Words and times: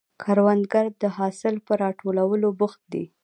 کروندګر 0.21 0.85
د 1.01 1.03
حاصل 1.17 1.55
پر 1.65 1.77
راټولولو 1.83 2.47
بوخت 2.59 2.81
دی 2.93 3.05